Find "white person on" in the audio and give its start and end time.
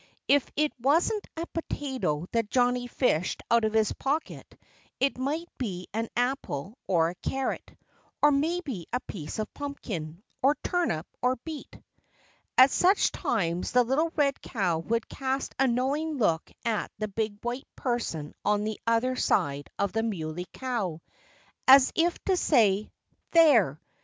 17.43-18.63